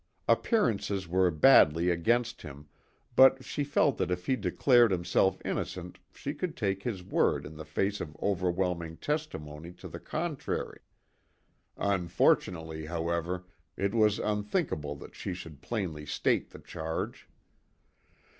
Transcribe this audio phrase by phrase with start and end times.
[0.27, 2.67] Appearances were badly against him,
[3.15, 7.55] but she felt that if he declared himself innocent she could take his word in
[7.55, 10.79] the face of overwhelming testimony to the contrary,
[11.77, 13.45] Unfortunately, however,
[13.77, 17.29] it was unthinkable that she should plainly state the charge.